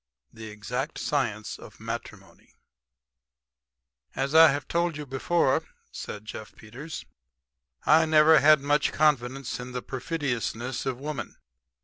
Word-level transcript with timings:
THE 0.33 0.47
EXACT 0.49 0.97
SCIENCE 0.97 1.59
OF 1.59 1.79
MATRIMONY 1.79 2.55
"As 4.15 4.33
I 4.33 4.49
have 4.51 4.67
told 4.67 4.97
you 4.97 5.05
before," 5.05 5.61
said 5.91 6.25
Jeff 6.25 6.55
Peters, 6.55 7.05
"I 7.85 8.07
never 8.07 8.39
had 8.39 8.61
much 8.61 8.91
confidence 8.91 9.59
in 9.59 9.73
the 9.73 9.83
perfidiousness 9.83 10.87
of 10.87 10.97
woman. 10.99 11.35